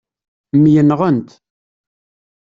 Myenɣent. 0.61 1.29